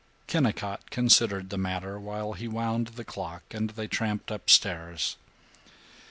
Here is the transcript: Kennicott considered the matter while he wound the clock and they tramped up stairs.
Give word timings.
Kennicott 0.25 0.89
considered 0.89 1.51
the 1.51 1.59
matter 1.59 1.99
while 1.99 2.33
he 2.33 2.47
wound 2.47 2.87
the 2.87 3.05
clock 3.05 3.43
and 3.51 3.69
they 3.69 3.87
tramped 3.87 4.31
up 4.31 4.49
stairs. 4.49 5.15